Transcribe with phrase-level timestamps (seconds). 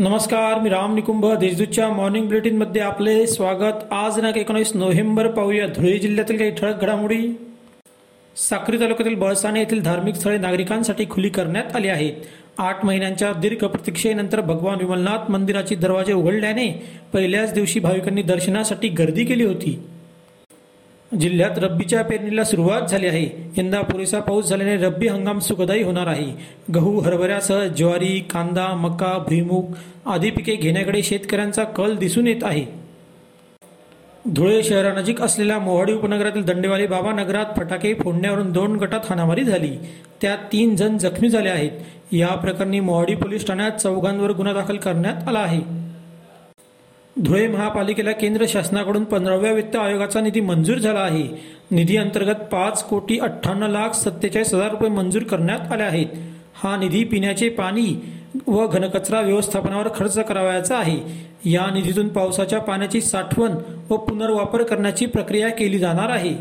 [0.00, 3.92] नमस्कार मी राम निकुंभ देशदूतच्या मॉर्निंग बुलेटिनमध्ये आपले स्वागत.
[3.92, 5.66] आज दिनांक एकोणीस नोव्हेंबर पाहूया.
[5.66, 7.38] धुळे जिल्ह्यातील काही ठळक घडामोडी.
[8.36, 12.12] साक्री तालुक्यातील बळसाणे येथील धार्मिक स्थळे नागरिकांसाठी खुली करण्यात आली आहेत.
[12.58, 19.44] आठ महिन्यांच्या दीर्घ प्रतीक्षेनंतर भगवान विमलनाथ मंदिराचे दरवाजे उघडल्याने पहिल्याच दिवशी भाविकांनी दर्शनासाठी गर्दी केली
[19.44, 19.87] होती.
[21.16, 23.52] जिल्ह्यात रब्बीच्या पेरणीला सुरुवात झाली आहे.
[23.56, 26.26] यंदा पुरेसा पाऊस झाल्याने रब्बी हंगाम सुखदायी होणार आहे.
[26.74, 29.64] गहू हरभऱ्यासह ज्वारी कांदा मका भुईमूग
[30.06, 32.64] आदी पिके घेण्याकडे शेतकऱ्यांचा कल दिसून येत आहे.
[34.34, 39.76] धुळे शहरानजीक असलेल्या मोहाडी उपनगरातील दंडेवाले बाबा नगरात फटाके फोडण्यावरून दोन गटात हाणामारी झाली.
[40.22, 41.70] त्यात तीन जण जखमी झाले आहेत.
[42.12, 45.77] या प्रकरणी मोहाडी पोलीस ठाण्यात चौघांवर गुन्हा दाखल करण्यात आला आहे.
[47.24, 51.28] धुळे महापालिकेला केंद्र शासनाकडून पंधराव्या वित्त आयोगाचा निधी मंजूर झाला आहे.
[51.70, 56.06] निधी अंतर्गत पाच कोटी अठ्ठ्याण्णव लाख सत्तेचाळीस हजार रुपये मंजूर करण्यात आले आहेत.
[56.54, 58.12] हा निधी पिण्याचे पाणी
[58.46, 61.00] व घनकचरा व्यवस्थापनावर खर्च करावयाचा आहे.
[61.50, 63.50] या निधीतून पावसाच्या पाण्याची साठवण
[63.90, 66.34] व पुनर्वापर करण्याची प्रक्रिया केली जाणार आहे.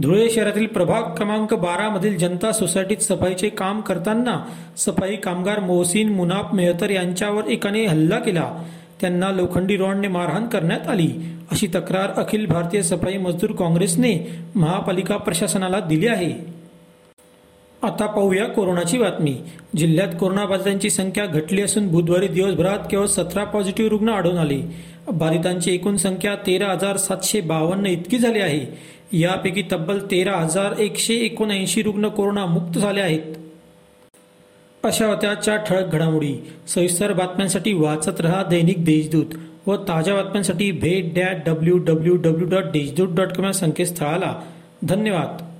[0.00, 4.44] धुळे शहरातील प्रभाग क्रमांक बारा मधील जनता सोसायटीत सफाईचे काम करताना
[4.76, 8.64] सफाई कामगार मोहसिन मुनाफ मेहतर यांच्यावर एकाने हल्ला केला.
[9.02, 11.10] त्यांना लोखंडी रॉडने मारहाण करण्यात आली.
[11.50, 16.32] अशी तक्रार अखिल भारतीय सफाई मजदूर काँग्रेसने महापालिका प्रशासनाला दिली आहे.
[17.82, 19.36] आता पाहूया कोरोनाची बातमी.
[19.76, 24.60] जिल्ह्यात कोरोनाबाधितांची संख्या घटली असून बुधवारी दिवसभरात केवळ सतरा पॉझिटिव्ह रुग्ण आढळून आले.
[25.12, 28.78] बाधितांची एकूण संख्या तेरा हजार सातशे बावन्न इतकी झाली आहे.
[29.18, 33.41] यापैकी तब्बल तेरा हजार एकशे एकोणऐंशी रुग्ण कोरोनामुक्त झाले आहेत.
[34.84, 36.48] अशा होत्या ठळक घडामोडी.
[36.68, 39.26] सविस्तर बातम्यांसाठी वाचत रहा दैनिक देशदूत
[39.66, 44.42] व ताज्या बातम्यांसाठी भेट that W W W dot Deshdoot dot com या संकेतस्थळाला.
[44.82, 45.51] धन्यवाद.